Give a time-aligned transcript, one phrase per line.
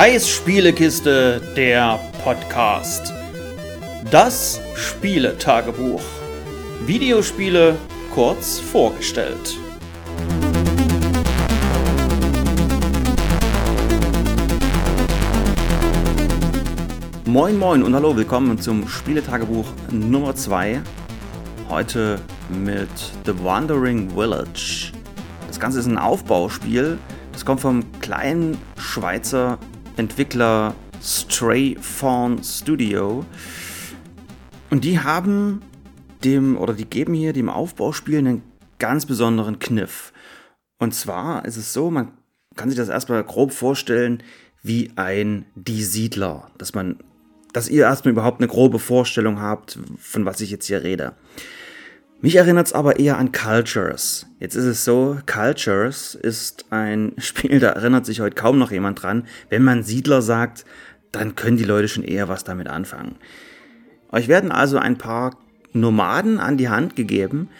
[0.00, 3.12] Kais Spielekiste, der Podcast.
[4.12, 6.00] Das Spieletagebuch.
[6.86, 7.74] Videospiele
[8.14, 9.58] kurz vorgestellt.
[17.24, 20.80] Moin moin und hallo, willkommen zum Spieletagebuch Nummer 2.
[21.68, 22.88] Heute mit
[23.26, 24.92] The Wandering Village.
[25.48, 26.98] Das Ganze ist ein Aufbauspiel.
[27.32, 29.58] Das kommt vom kleinen Schweizer
[29.98, 33.24] Entwickler Stray Fawn Studio.
[34.70, 35.60] Und die haben
[36.24, 38.42] dem, oder die geben hier dem Aufbauspiel einen
[38.78, 40.12] ganz besonderen Kniff.
[40.78, 42.12] Und zwar ist es so, man
[42.56, 44.22] kann sich das erstmal grob vorstellen
[44.62, 46.98] wie ein Die Siedler, dass man
[47.52, 51.14] dass ihr erstmal überhaupt eine grobe Vorstellung habt, von was ich jetzt hier rede.
[52.20, 54.26] Mich erinnert es aber eher an Cultures.
[54.40, 59.02] Jetzt ist es so, Cultures ist ein Spiel, da erinnert sich heute kaum noch jemand
[59.02, 59.26] dran.
[59.50, 60.64] Wenn man Siedler sagt,
[61.12, 63.16] dann können die Leute schon eher was damit anfangen.
[64.10, 65.36] Euch werden also ein paar
[65.72, 67.50] Nomaden an die Hand gegeben,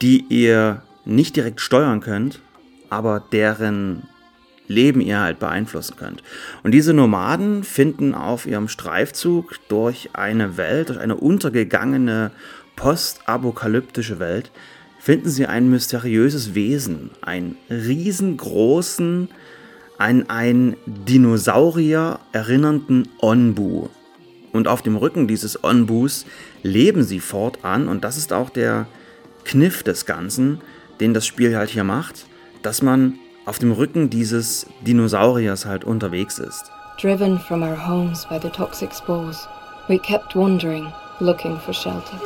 [0.00, 2.40] die ihr nicht direkt steuern könnt,
[2.88, 4.04] aber deren
[4.72, 6.22] Leben ihr halt beeinflussen könnt.
[6.62, 12.32] Und diese Nomaden finden auf ihrem Streifzug durch eine Welt, durch eine untergegangene
[12.76, 14.50] postapokalyptische Welt,
[14.98, 19.28] finden sie ein mysteriöses Wesen, einen riesengroßen,
[19.98, 23.88] an einen Dinosaurier erinnernden Onbu.
[24.52, 26.26] Und auf dem Rücken dieses Onbus
[26.62, 28.86] leben sie fortan und das ist auch der
[29.44, 30.60] Kniff des Ganzen,
[31.00, 32.26] den das Spiel halt hier macht,
[32.62, 36.70] dass man auf dem Rücken dieses Dinosauriers halt unterwegs ist.
[37.00, 39.48] Driven from our homes by the toxic spores,
[39.88, 42.20] we kept wandering, looking for shelter.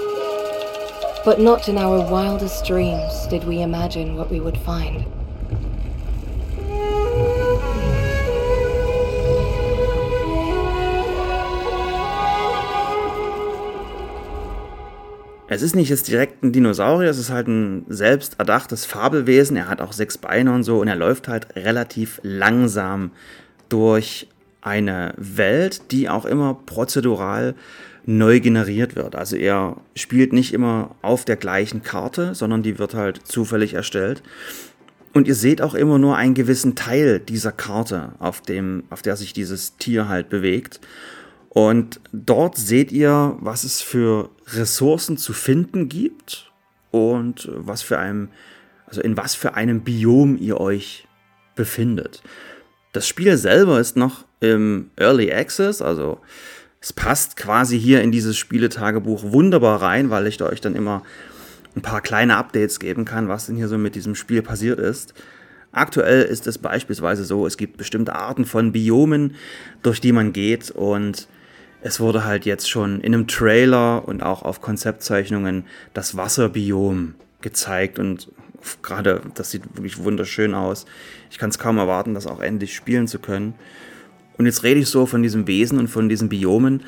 [1.25, 5.05] But not in our wildest dreams did we imagine what we would find.
[15.49, 19.57] Es ist nicht jetzt direkt ein Dinosaurier, es ist halt ein selbst erdachtes Fabelwesen.
[19.57, 23.13] Er hat auch sechs Beine und so und er läuft halt relativ langsam
[23.69, 24.27] durch
[24.61, 27.55] eine Welt, die auch immer prozedural
[28.07, 29.15] neu generiert wird.
[29.15, 34.25] Also er spielt nicht immer auf der gleichen Karte, sondern die wird halt zufällig erstellt.
[35.13, 39.17] Und ihr seht auch immer nur einen gewissen Teil dieser Karte, auf, dem, auf der
[39.17, 40.81] sich dieses Tier halt bewegt.
[41.57, 46.53] Und dort seht ihr, was es für Ressourcen zu finden gibt
[46.91, 48.29] und was für einem,
[48.87, 51.09] also in was für einem Biom ihr euch
[51.55, 52.23] befindet.
[52.93, 56.21] Das Spiel selber ist noch im Early Access, also
[56.83, 61.05] es passt quasi hier in dieses Spieletagebuch wunderbar rein, weil ich da euch dann immer
[61.75, 65.15] ein paar kleine Updates geben kann, was denn hier so mit diesem Spiel passiert ist.
[65.73, 69.37] Aktuell ist es beispielsweise so, es gibt bestimmte Arten von Biomen,
[69.83, 71.29] durch die man geht und
[71.87, 75.65] es wurde halt jetzt schon in einem Trailer und auch auf Konzeptzeichnungen
[75.95, 78.33] das Wasserbiom gezeigt und
[78.83, 80.85] gerade das sieht wirklich wunderschön aus.
[81.31, 83.55] Ich kann es kaum erwarten, das auch endlich spielen zu können.
[84.37, 86.83] Und jetzt rede ich so von diesem Wesen und von diesen Biomen.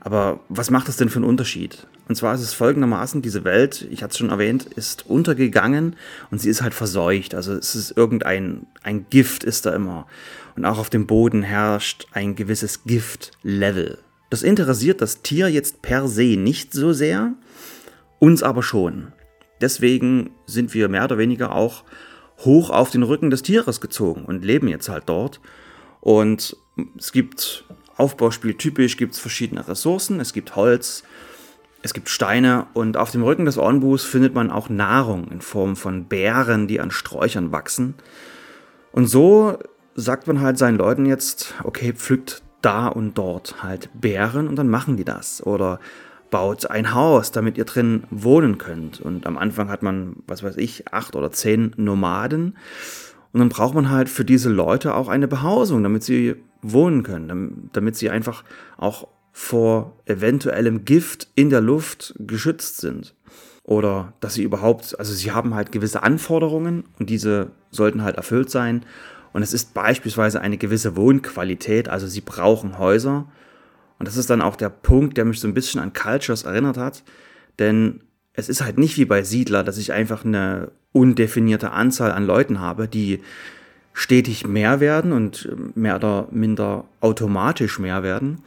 [0.00, 1.86] Aber was macht das denn für einen Unterschied?
[2.06, 5.96] Und zwar ist es folgendermaßen, diese Welt, ich hatte es schon erwähnt, ist untergegangen
[6.30, 7.34] und sie ist halt verseucht.
[7.34, 10.06] Also es ist irgendein ein Gift ist da immer.
[10.54, 14.00] Und auch auf dem Boden herrscht ein gewisses Giftlevel.
[14.34, 17.34] Das interessiert das Tier jetzt per se nicht so sehr,
[18.18, 19.12] uns aber schon.
[19.60, 21.84] Deswegen sind wir mehr oder weniger auch
[22.38, 25.40] hoch auf den Rücken des Tieres gezogen und leben jetzt halt dort.
[26.00, 26.56] Und
[26.98, 27.64] es gibt
[27.96, 31.04] Aufbauspiel typisch, gibt es verschiedene Ressourcen, es gibt Holz,
[31.82, 35.76] es gibt Steine und auf dem Rücken des Ornbus findet man auch Nahrung in Form
[35.76, 37.94] von Beeren, die an Sträuchern wachsen.
[38.90, 39.60] Und so
[39.94, 44.68] sagt man halt seinen Leuten jetzt, okay, pflückt da und dort halt Bären und dann
[44.68, 45.44] machen die das.
[45.44, 45.80] Oder
[46.30, 49.00] baut ein Haus, damit ihr drin wohnen könnt.
[49.00, 52.56] Und am Anfang hat man, was weiß ich, acht oder zehn Nomaden.
[53.32, 57.70] Und dann braucht man halt für diese Leute auch eine Behausung, damit sie wohnen können,
[57.72, 58.44] damit sie einfach
[58.76, 63.14] auch vor eventuellem Gift in der Luft geschützt sind.
[63.64, 68.50] Oder dass sie überhaupt, also sie haben halt gewisse Anforderungen und diese sollten halt erfüllt
[68.50, 68.84] sein.
[69.34, 73.26] Und es ist beispielsweise eine gewisse Wohnqualität, also sie brauchen Häuser.
[73.98, 76.76] Und das ist dann auch der Punkt, der mich so ein bisschen an Cultures erinnert
[76.76, 77.02] hat.
[77.58, 78.00] Denn
[78.32, 82.60] es ist halt nicht wie bei Siedler, dass ich einfach eine undefinierte Anzahl an Leuten
[82.60, 83.20] habe, die
[83.92, 88.38] stetig mehr werden und mehr oder minder automatisch mehr werden,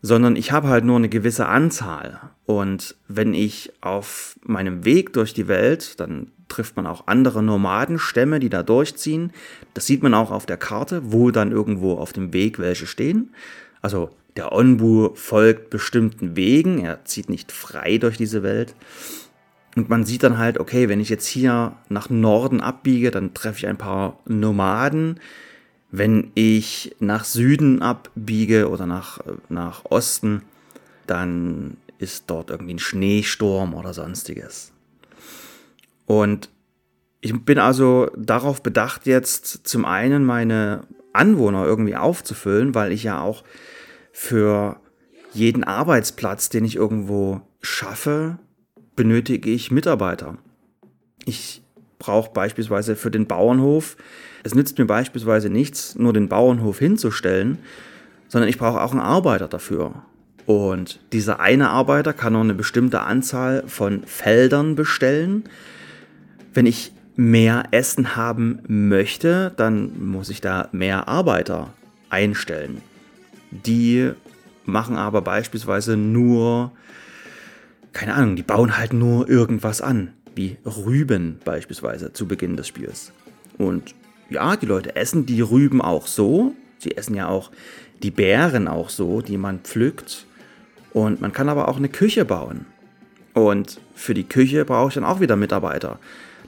[0.00, 2.18] sondern ich habe halt nur eine gewisse Anzahl.
[2.46, 8.40] Und wenn ich auf meinem Weg durch die Welt, dann trifft man auch andere Nomadenstämme,
[8.40, 9.32] die da durchziehen.
[9.74, 13.34] Das sieht man auch auf der Karte, wo dann irgendwo auf dem Weg welche stehen.
[13.82, 18.74] Also der Onbu folgt bestimmten Wegen, er zieht nicht frei durch diese Welt.
[19.76, 23.58] Und man sieht dann halt, okay, wenn ich jetzt hier nach Norden abbiege, dann treffe
[23.58, 25.20] ich ein paar Nomaden.
[25.90, 30.42] Wenn ich nach Süden abbiege oder nach, nach Osten,
[31.06, 34.72] dann ist dort irgendwie ein Schneesturm oder sonstiges.
[36.08, 36.48] Und
[37.20, 40.80] ich bin also darauf bedacht, jetzt zum einen meine
[41.12, 43.44] Anwohner irgendwie aufzufüllen, weil ich ja auch
[44.10, 44.80] für
[45.34, 48.38] jeden Arbeitsplatz, den ich irgendwo schaffe,
[48.96, 50.38] benötige ich Mitarbeiter.
[51.26, 51.62] Ich
[51.98, 53.96] brauche beispielsweise für den Bauernhof,
[54.44, 57.58] es nützt mir beispielsweise nichts, nur den Bauernhof hinzustellen,
[58.28, 60.04] sondern ich brauche auch einen Arbeiter dafür.
[60.46, 65.44] Und dieser eine Arbeiter kann noch eine bestimmte Anzahl von Feldern bestellen.
[66.58, 71.72] Wenn ich mehr Essen haben möchte, dann muss ich da mehr Arbeiter
[72.10, 72.82] einstellen.
[73.52, 74.10] Die
[74.64, 76.72] machen aber beispielsweise nur,
[77.92, 83.12] keine Ahnung, die bauen halt nur irgendwas an, wie Rüben beispielsweise zu Beginn des Spiels.
[83.56, 83.94] Und
[84.28, 86.56] ja, die Leute essen die Rüben auch so.
[86.78, 87.52] Sie essen ja auch
[88.02, 90.26] die Beeren auch so, die man pflückt.
[90.92, 92.66] Und man kann aber auch eine Küche bauen.
[93.32, 96.00] Und für die Küche brauche ich dann auch wieder Mitarbeiter.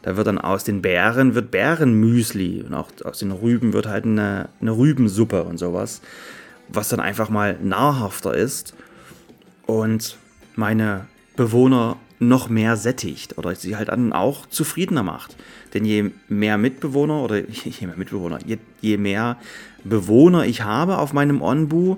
[0.03, 4.05] Da wird dann aus den Beeren wird Bärenmüsli und auch aus den Rüben wird halt
[4.05, 6.01] eine, eine Rübensuppe und sowas
[6.73, 8.75] was dann einfach mal nahrhafter ist
[9.67, 10.17] und
[10.57, 11.07] meine
[11.37, 15.37] Bewohner noch mehr sättigt oder sie halt dann auch zufriedener macht.
[15.73, 19.37] Denn je mehr Mitbewohner oder je mehr Mitbewohner, je, je mehr
[19.85, 21.97] Bewohner ich habe auf meinem Onbu,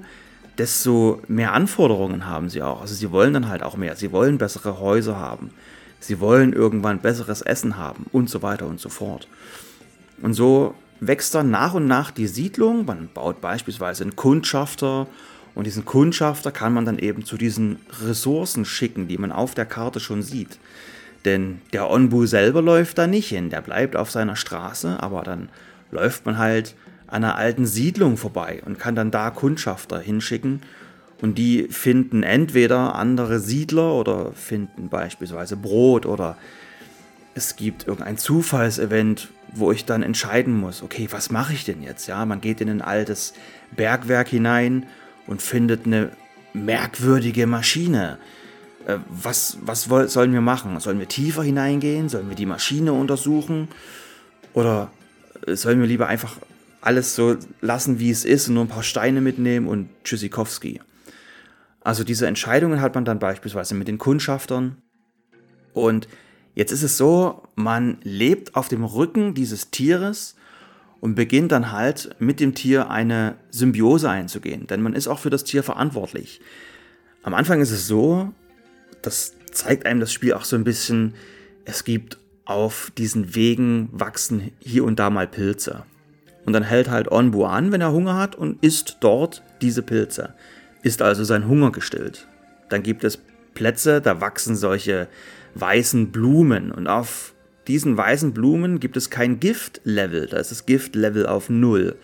[0.59, 2.83] desto mehr Anforderungen haben sie auch.
[2.83, 3.97] Also sie wollen dann halt auch mehr.
[3.97, 5.51] Sie wollen bessere Häuser haben.
[6.03, 9.29] Sie wollen irgendwann besseres Essen haben und so weiter und so fort.
[10.21, 12.85] Und so wächst dann nach und nach die Siedlung.
[12.85, 15.07] Man baut beispielsweise einen Kundschafter
[15.55, 19.67] und diesen Kundschafter kann man dann eben zu diesen Ressourcen schicken, die man auf der
[19.67, 20.59] Karte schon sieht.
[21.25, 25.51] Denn der Onbu selber läuft da nicht hin, der bleibt auf seiner Straße, aber dann
[25.93, 26.75] läuft man halt
[27.07, 30.63] an einer alten Siedlung vorbei und kann dann da Kundschafter hinschicken
[31.23, 36.37] und die finden entweder andere Siedler oder finden beispielsweise Brot oder
[37.35, 42.09] es gibt irgendein Zufallsevent, wo ich dann entscheiden muss, okay, was mache ich denn jetzt?
[42.09, 43.35] Ja, man geht in ein altes
[43.75, 44.87] Bergwerk hinein
[45.29, 46.11] und findet eine
[46.55, 48.19] merkwürdige Maschine.
[48.87, 50.79] Äh, was, was sollen wir machen?
[50.81, 52.09] Sollen wir tiefer hineingehen?
[52.09, 53.69] Sollen wir die Maschine untersuchen?
[54.55, 54.91] Oder
[55.47, 56.37] äh, sollen wir lieber einfach
[56.81, 60.81] alles so lassen, wie es ist und nur ein paar Steine mitnehmen und Tschüssikowski?
[61.85, 64.77] Also diese Entscheidungen hat man dann beispielsweise mit den Kundschaftern.
[65.73, 66.09] Und
[66.55, 70.37] Jetzt ist es so, man lebt auf dem Rücken dieses Tieres
[71.01, 75.31] und beginnt dann halt mit dem Tier eine Symbiose einzugehen, denn man ist auch für
[75.31, 76.41] das Tier verantwortlich.
[77.23, 78.33] Am Anfang ist es so,
[79.01, 81.15] das zeigt einem das Spiel auch so ein bisschen,
[81.65, 85.85] es gibt auf diesen Wegen wachsen hier und da mal Pilze.
[86.45, 90.35] Und dann hält halt Onbu an, wenn er Hunger hat und isst dort diese Pilze.
[90.83, 92.27] Ist also sein Hunger gestillt.
[92.69, 93.19] Dann gibt es
[93.55, 95.09] Plätze, da wachsen solche
[95.55, 96.73] weißen Blumen.
[96.73, 97.35] Und auf
[97.69, 100.27] diesen weißen Blumen gibt es kein Giftlevel.
[100.27, 101.97] Da ist das Giftlevel auf Null.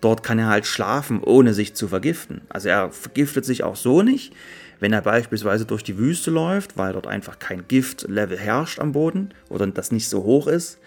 [0.00, 2.40] Dort kann er halt schlafen, ohne sich zu vergiften.
[2.48, 4.32] Also er vergiftet sich auch so nicht,
[4.80, 9.30] wenn er beispielsweise durch die Wüste läuft, weil dort einfach kein Giftlevel herrscht am Boden
[9.48, 10.78] oder das nicht so hoch ist.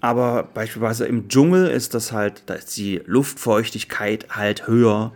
[0.00, 5.12] Aber beispielsweise im Dschungel ist das halt, da ist die Luftfeuchtigkeit halt höher.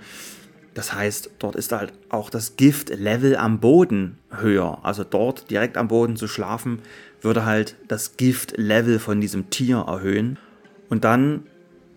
[0.75, 4.81] Das heißt, dort ist halt auch das Giftlevel am Boden höher.
[4.83, 6.81] Also dort direkt am Boden zu schlafen,
[7.21, 10.37] würde halt das Giftlevel von diesem Tier erhöhen.
[10.88, 11.47] Und dann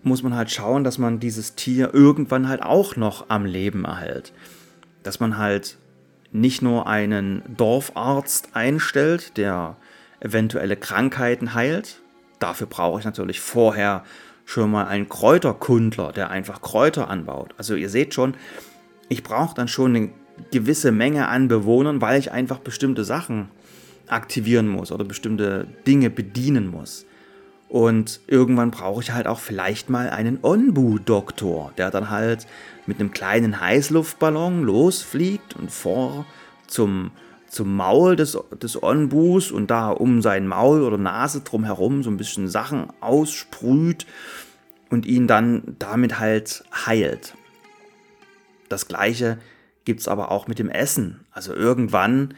[0.04, 4.32] muss man halt schauen, dass man dieses Tier irgendwann halt auch noch am Leben erhält.
[5.02, 5.76] Dass man halt
[6.30, 9.76] nicht nur einen Dorfarzt einstellt, der
[10.20, 12.00] eventuelle Krankheiten heilt.
[12.38, 14.04] Dafür brauche ich natürlich vorher
[14.48, 17.54] schon mal einen Kräuterkundler, der einfach Kräuter anbaut.
[17.58, 18.32] Also ihr seht schon,
[19.10, 20.08] ich brauche dann schon eine
[20.50, 23.50] gewisse Menge an Bewohnern, weil ich einfach bestimmte Sachen
[24.06, 27.04] aktivieren muss oder bestimmte Dinge bedienen muss.
[27.68, 32.46] Und irgendwann brauche ich halt auch vielleicht mal einen Onbu-Doktor, der dann halt
[32.86, 36.24] mit einem kleinen Heißluftballon losfliegt und vor
[36.66, 37.10] zum,
[37.48, 42.16] zum Maul des, des Onbus und da um sein Maul oder Nase drumherum so ein
[42.16, 44.06] bisschen Sachen aussprüht
[44.90, 47.34] und ihn dann damit halt heilt.
[48.68, 49.38] Das gleiche
[49.84, 51.20] gibt es aber auch mit dem Essen.
[51.30, 52.34] Also irgendwann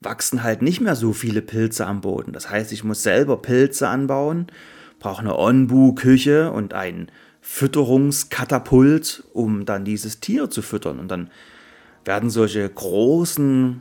[0.00, 2.32] wachsen halt nicht mehr so viele Pilze am Boden.
[2.32, 4.46] Das heißt, ich muss selber Pilze anbauen,
[4.98, 10.98] brauche eine Onbu-Küche und ein Fütterungskatapult, um dann dieses Tier zu füttern.
[11.00, 11.30] Und dann
[12.04, 13.80] werden solche großen,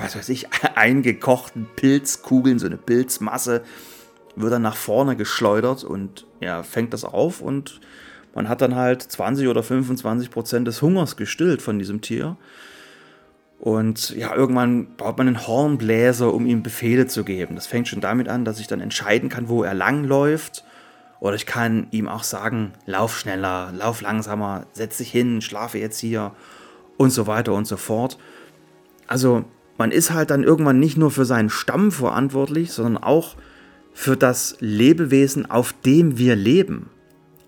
[0.00, 3.62] was weiß ich, eingekochten Pilzkugeln, so eine Pilzmasse,
[4.36, 7.80] wird dann nach vorne geschleudert und er fängt das auf und
[8.34, 12.36] man hat dann halt 20 oder 25 Prozent des Hungers gestillt von diesem Tier.
[13.58, 17.54] Und ja, irgendwann baut man einen Hornbläser, um ihm Befehle zu geben.
[17.54, 20.64] Das fängt schon damit an, dass ich dann entscheiden kann, wo er langläuft.
[21.20, 26.00] Oder ich kann ihm auch sagen, lauf schneller, lauf langsamer, setz dich hin, schlafe jetzt
[26.00, 26.32] hier
[26.96, 28.18] und so weiter und so fort.
[29.06, 29.44] Also
[29.82, 33.34] man ist halt dann irgendwann nicht nur für seinen Stamm verantwortlich, sondern auch
[33.92, 36.88] für das Lebewesen, auf dem wir leben.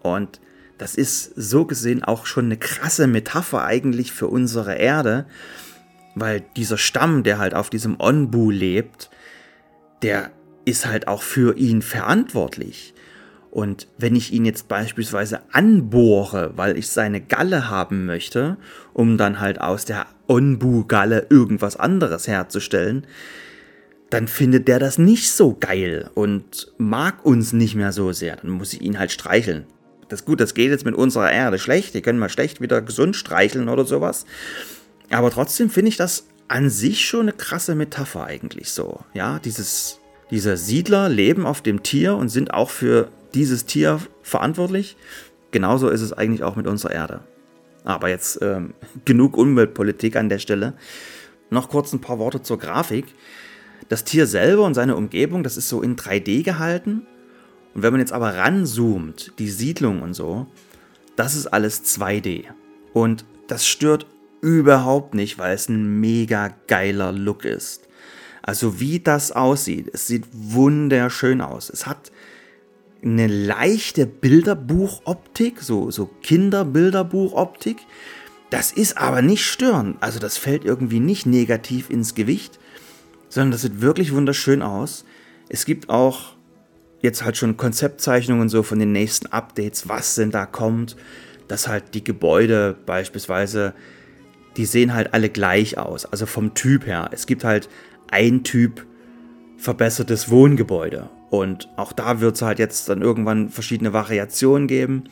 [0.03, 0.41] Und
[0.77, 5.27] das ist so gesehen auch schon eine krasse Metapher eigentlich für unsere Erde,
[6.17, 9.11] weil dieser Stamm, der halt auf diesem Onbu lebt,
[10.03, 10.33] der
[10.65, 12.95] ist halt auch für ihn verantwortlich.
[13.53, 18.57] Und wenn ich ihn jetzt beispielsweise anbohre, weil ich seine Galle haben möchte,
[18.93, 23.07] um dann halt aus der Onbu-Galle irgendwas anderes herzustellen,
[24.11, 28.37] dann findet der das nicht so geil und mag uns nicht mehr so sehr.
[28.37, 29.65] Dann muss ich ihn halt streicheln.
[30.09, 31.95] Das ist gut, das geht jetzt mit unserer Erde schlecht.
[31.95, 34.27] Die können mal schlecht wieder gesund streicheln oder sowas.
[35.11, 39.01] Aber trotzdem finde ich das an sich schon eine krasse Metapher eigentlich so.
[39.15, 39.99] Ja, dieses,
[40.31, 44.97] diese Siedler leben auf dem Tier und sind auch für dieses Tier verantwortlich.
[45.51, 47.21] Genauso ist es eigentlich auch mit unserer Erde.
[47.85, 48.75] Aber jetzt ähm,
[49.05, 50.75] genug Umweltpolitik an der Stelle.
[51.51, 53.07] Noch kurz ein paar Worte zur Grafik.
[53.89, 57.07] Das Tier selber und seine Umgebung, das ist so in 3D gehalten.
[57.75, 60.47] Und wenn man jetzt aber ranzoomt, die Siedlung und so,
[61.17, 62.45] das ist alles 2D.
[62.93, 64.07] Und das stört
[64.41, 67.89] überhaupt nicht, weil es ein mega geiler Look ist.
[68.43, 71.71] Also wie das aussieht, es sieht wunderschön aus.
[71.71, 72.13] Es hat
[73.05, 77.79] eine leichte Bilderbuchoptik, so, so Kinderbilderbuchoptik.
[78.51, 79.97] Das ist aber nicht störend.
[80.01, 82.59] Also das fällt irgendwie nicht negativ ins Gewicht,
[83.29, 85.05] sondern das sieht wirklich wunderschön aus.
[85.49, 86.35] Es gibt auch
[87.03, 90.97] jetzt halt schon Konzeptzeichnungen so von den nächsten Updates, was denn da kommt,
[91.49, 93.75] dass halt die Gebäude beispielsweise
[94.57, 97.09] die sehen halt alle gleich aus, also vom Typ her.
[97.13, 97.69] Es gibt halt
[98.11, 98.87] ein Typ
[99.57, 101.09] verbessertes Wohngebäude
[101.41, 105.05] und auch da wird es halt jetzt dann irgendwann verschiedene Variationen geben,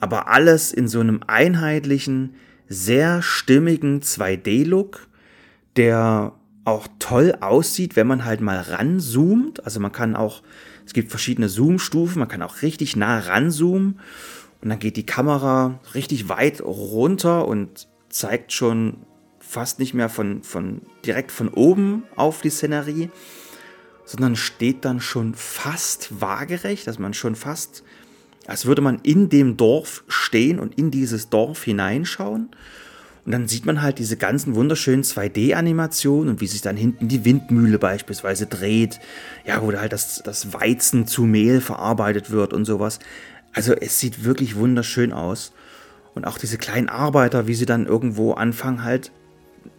[0.00, 2.34] aber alles in so einem einheitlichen,
[2.68, 5.08] sehr stimmigen 2D-Look,
[5.76, 6.32] der
[6.64, 9.64] auch toll aussieht, wenn man halt mal ranzoomt.
[9.64, 10.42] Also man kann auch,
[10.86, 14.00] es gibt verschiedene Zoom-Stufen, man kann auch richtig nah ranzoomen.
[14.62, 19.04] Und dann geht die Kamera richtig weit runter und zeigt schon
[19.38, 23.10] fast nicht mehr von, von direkt von oben auf die Szenerie,
[24.04, 27.82] sondern steht dann schon fast waagerecht, dass man schon fast,
[28.46, 32.50] als würde man in dem Dorf stehen und in dieses Dorf hineinschauen.
[33.24, 37.24] Und dann sieht man halt diese ganzen wunderschönen 2D-Animationen und wie sich dann hinten die
[37.24, 39.00] Windmühle beispielsweise dreht.
[39.46, 42.98] Ja, wo halt das, das Weizen zu Mehl verarbeitet wird und sowas.
[43.54, 45.52] Also es sieht wirklich wunderschön aus.
[46.14, 49.10] Und auch diese kleinen Arbeiter, wie sie dann irgendwo anfangen halt.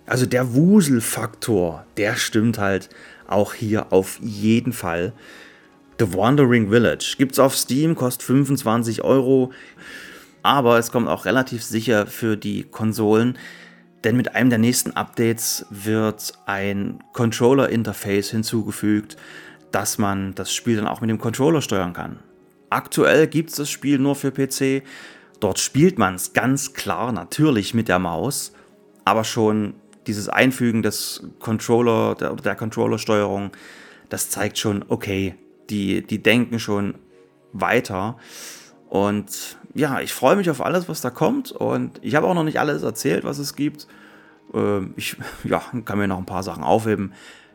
[0.08, 2.90] Also der Wuselfaktor, der stimmt halt
[3.28, 5.14] auch hier auf jeden Fall.
[6.00, 9.52] The Wandering Village gibt's auf Steam, kostet 25 Euro.
[10.44, 13.38] Aber es kommt auch relativ sicher für die Konsolen,
[14.04, 19.18] denn mit einem der nächsten Updates wird ein Controller-Interface hinzugefügt,
[19.72, 22.20] dass man das Spiel dann auch mit dem Controller steuern kann.
[22.70, 24.84] Aktuell gibt es das Spiel nur für PC,
[25.40, 28.54] Dort spielt man es ganz klar natürlich mit der Maus,
[29.04, 29.76] aber schon
[30.08, 33.52] dieses Einfügen des Controller, der, der Controllersteuerung,
[34.10, 35.36] das zeigt schon, okay,
[35.70, 36.96] die, die denken schon
[37.54, 38.18] weiter.
[38.90, 41.52] Und ja, ich freue mich auf alles, was da kommt.
[41.52, 43.88] Und ich habe auch noch nicht alles erzählt, was es gibt.
[44.54, 47.14] Ähm, ich ja, kann mir noch ein paar Sachen aufheben,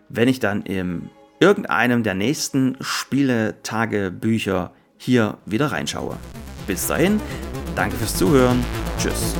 [0.09, 6.16] wenn ich dann in irgendeinem der nächsten Spieletagebücher hier wieder reinschaue.
[6.66, 7.21] Bis dahin,
[7.75, 8.64] Danke fürs Zuhören.
[8.99, 9.35] Tschüss.